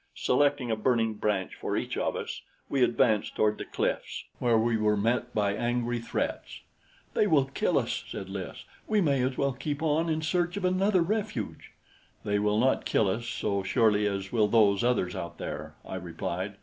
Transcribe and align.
Selecting 0.15 0.71
a 0.71 0.75
burning 0.75 1.13
branch 1.13 1.53
for 1.53 1.77
each 1.77 1.95
of 1.95 2.15
us, 2.15 2.41
we 2.67 2.81
advanced 2.83 3.35
toward 3.35 3.59
the 3.59 3.65
cliffs, 3.65 4.23
where 4.39 4.57
we 4.57 4.75
were 4.75 4.97
met 4.97 5.31
by 5.35 5.53
angry 5.53 5.99
threats. 5.99 6.61
"They 7.13 7.27
will 7.27 7.45
kill 7.45 7.77
us," 7.77 8.03
said 8.09 8.27
Lys. 8.27 8.65
"We 8.87 8.99
may 8.99 9.21
as 9.21 9.37
well 9.37 9.53
keep 9.53 9.83
on 9.83 10.09
in 10.09 10.23
search 10.23 10.57
of 10.57 10.65
another 10.65 11.03
refuge." 11.03 11.73
"They 12.25 12.39
will 12.39 12.57
not 12.57 12.83
kill 12.83 13.07
us 13.07 13.27
so 13.27 13.61
surely 13.61 14.07
as 14.07 14.31
will 14.31 14.47
those 14.47 14.83
others 14.83 15.15
out 15.15 15.37
there," 15.37 15.75
I 15.85 15.97
replied. 15.97 16.55